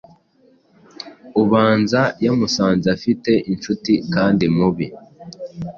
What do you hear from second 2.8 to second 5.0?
afite inshuti kandi mubi